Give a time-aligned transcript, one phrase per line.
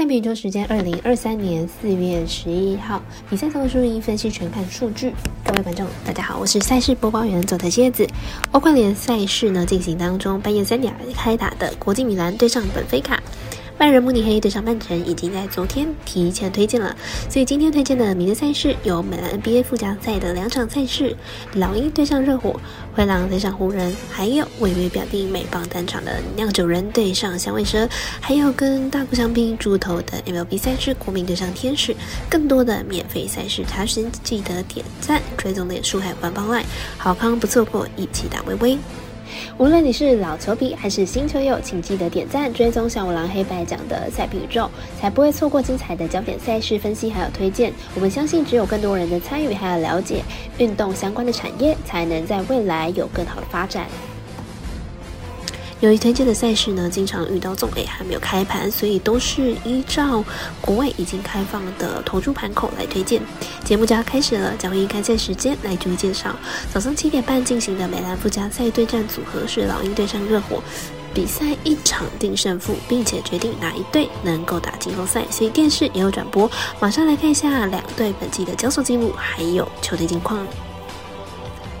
[0.00, 5.12] 赛比洲时间二零二三年四月十一号，比赛总输赢分析全看数据。
[5.44, 8.06] 各位观众，大家好，我是赛事播报员佐藤蝎子。
[8.50, 13.22] 欧冠联赛事呢进行当中，半夜三点开打的国际米兰对上本菲卡。
[13.80, 16.94] 拜仁慕尼黑对上曼城已经在昨天提前推荐了，
[17.30, 21.16] 所以今天推荐的明天赛事有美兰 NBA 附加赛的两场赛事：
[21.54, 22.60] 老鹰对上热火，
[22.94, 27.88] 灰狼对上湖人，还有微微表弟美棒单场的酿酒人对上响尾蛇，
[28.20, 31.96] 还有跟大谷翔平猪头的 MLB 赛事国民对上天使。
[32.28, 36.62] 更多的免费赛事，查询记得点赞、追踪脸书还有官方外
[36.98, 38.76] 好康不错过，一起打微微。
[39.58, 44.68] 无论你是老球迷还是新球友，请记得点赞、追踪小五郎黑白奖的赛品宇宙，
[45.00, 47.72] 才不会错过精彩的焦点赛事分析还有推荐。
[47.94, 50.22] 我们相信，只有更多人的参与还有了解
[50.58, 53.86] 运动相关的产业，才能在未来有更好的发展。
[55.80, 60.22] 由于推荐的赛事呢，经常遇到总 A 还没有开盘，所以都是依照
[60.60, 63.22] 国外已经开放的投注盘口来推荐。
[63.64, 66.36] 节目就要开始了，将会以开赛时间来逐一介绍。
[66.70, 70.62] 早上七点半进行的美兰附加赛对战组合是老鹰对上热火，
[71.14, 76.50] 比赛一场定胜负，并且决定哪一队能够打季后赛，所以电视也有转播。
[76.78, 80.46] 马上来看一下两队本季的交手记录，还有球队近况。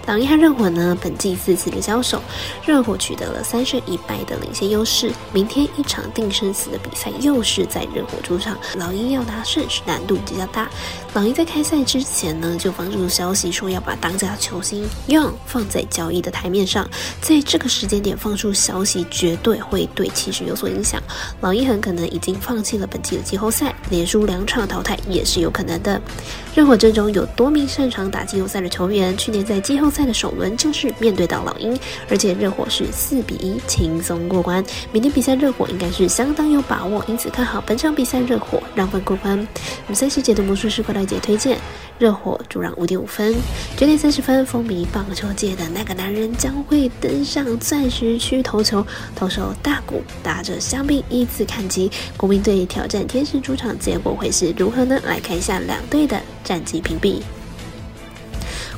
[0.06, 2.20] 老鹰和热火呢，本季四次的交手，
[2.66, 5.12] 热火取得了三胜一败的领先优势。
[5.32, 10.68] 明天一场定生死的比赛又是在热火主场，老鹰要拿胜是难度比较大。
[11.14, 16.88] 老鹰在开赛之前呢，就放出消息说要把当家球星 Young 放在交易的台面上，
[17.20, 21.00] 在这个时间点放出消息，绝对会对气势有所影响。
[21.40, 26.00] 老鹰很可能已经放弃了本季的季后赛，连输两场淘汰也是有可能的。
[26.54, 30.00] 热火阵中有多名擅长打季后赛的球员，去年在季后赛。
[30.00, 34.64] 赛的首轮就是面对到老鹰，而且热火是四比一轻松过关。
[34.92, 39.36] 明天比赛热火应该是相当有把握，因此看好本场比赛热火让分过关。
[39.36, 41.58] 我们赛事解读魔术师郭大姐推荐
[41.98, 43.34] 热火主让五点五分。
[43.76, 48.82] 九点三十分，风靡棒球界的那个男人将会登上钻石区投球，
[49.14, 54.98] 投手大谷打着香槟依次看击国民队挑战天使主场，结果会是如何呢？
[55.04, 57.22] 来看一下两队的战绩评比。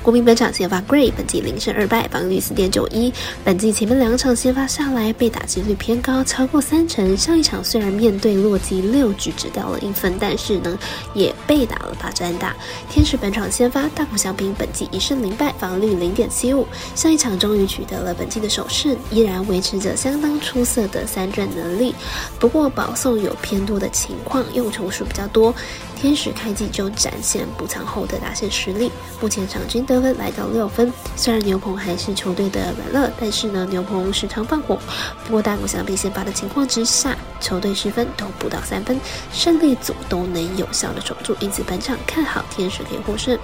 [0.02, 3.12] 国民本场先发 Gray，本季零胜二败，防御率四点九一。
[3.44, 7.16] 本季前面两场先发下来，被打击率偏高，超过三成。
[7.16, 10.76] 上一场虽然面对洛基六局只掉了一分，但是呢，
[11.14, 12.52] 也被打了八战打。
[12.90, 16.66] 天使本场先发大谷翔平，本季一胜零败，防御率零点七五。
[16.96, 21.94] 上一场终于取得了本季的首胜，依然维持着相当出色的三振能力。
[22.40, 25.54] 不过保送有偏多的情况，用球数比较多。
[26.02, 28.90] 天使开季就展现补强后的打线实力，
[29.20, 30.92] 目前场均得分来到六分。
[31.14, 34.76] 虽然牛棚还是球队的软肋，但是呢，牛棚时常放火。
[35.24, 38.98] 不过大谷翔平先发的情况之下，球队失分都不到三分，
[39.32, 43.38] 胜利组都能有效的守住，因此本场看好天使可以获胜。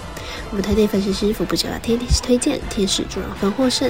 [0.51, 3.89] 我们团队分析师傅不就要天天推荐天使主让分获胜。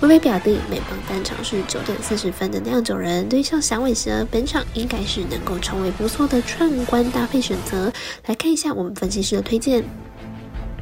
[0.00, 7.92] 微微表弟，每棒单场是九点四十分的酿酒人对上响尾蛇，本场应该是能够成为不错的串关搭配选择。
[8.26, 9.84] 来看一下我们分析师的推荐。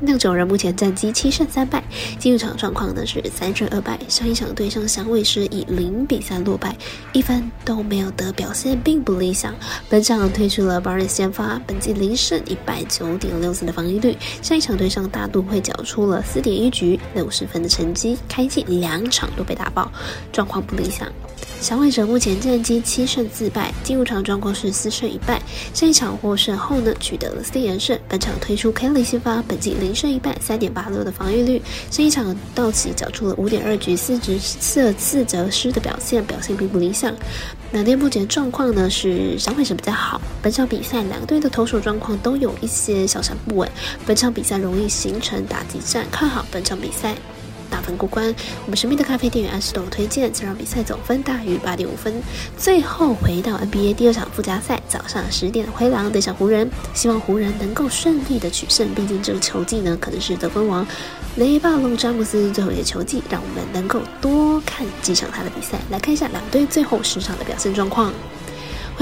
[0.04, 1.82] 酿酒人目前战绩七胜三败，
[2.18, 3.96] 进入场状况呢是三胜二败。
[4.08, 6.76] 上一场对上响尾时以零比三落败，
[7.12, 9.54] 一分都没有得，表现并不理想。
[9.88, 14.16] 本场推出了 b a r n e 先发，本季零胜一败，九点六四的防御率。
[14.42, 19.88] 上一场对上大都会缴出了四点一局六十分的成绩，开季两场都被打爆，
[20.32, 21.06] 状况不理想。
[21.60, 25.40] 响尾蛇目前战绩七胜四败，进入场状况是四胜一败。
[25.72, 27.96] 上一场获胜后呢，取得了四连胜。
[28.08, 31.60] 本场推出 Kelly 先发，本季零胜一半，三点八六的防御率。
[31.91, 37.14] 上一场道奇缴出了五点二局四局四四则失的表现，表现并不理想。
[37.72, 40.20] 两队目前状况呢是相对是比较好。
[40.42, 43.70] 本场比赛两队的投手状况都有一些小小不稳，
[44.06, 47.14] 本场比赛容易形成打击战，看好本场比赛。
[47.72, 48.33] 打分过关，
[48.66, 52.12] 我们神秘的咖啡店员安士都推荐，这场比赛总分大于八点五分。
[52.59, 60.87] 最后回到 NBA 第二场附加赛，早上十点灰狼对上湖人，希望湖人能够顺利的取胜，毕竟这个球季呢可能是得分王
[61.37, 68.12] 雷暴龙詹姆斯最后一个球季，让我们能够多看几场他的比赛，来看一下两队最后十场的表现状况。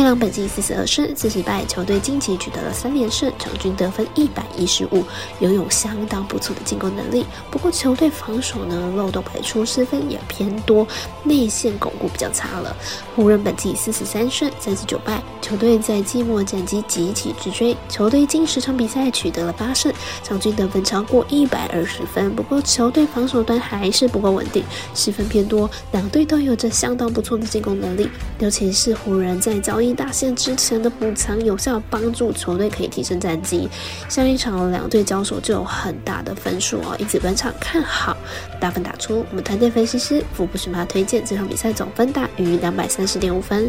[0.00, 5.04] 灰狼本季四十二胜四十败，球队近期取得了三连胜，场均得分一百一十五，
[5.40, 7.26] 拥有相当不错的进攻能力。
[7.50, 10.88] 不过球队防守呢漏洞百出，失分也偏多，
[11.22, 12.74] 内线巩固比较差了。
[13.14, 19.92] 湖人本季四十三胜三十九败，球队在季末战绩集体直追，球队近十场比赛取得了八胜，
[20.22, 22.32] 场均得分超过一百二十分。
[22.36, 24.62] 不过球队防守端还是不够稳定，
[24.94, 25.68] 失分偏多。
[25.90, 28.08] 两队都有着相当不错的进攻能力，
[28.38, 29.92] 尤其是湖人，在交易。
[29.92, 33.68] 大线之前的补强，有效帮助球队可以提升战绩。
[34.08, 38.16] 上一场两队交手就有很大的分数哦，因此本场看好
[38.60, 39.26] 大分打出。
[39.30, 43.68] 我们团队分析师福布逊马推荐这场比赛总分大于两百三十点五分。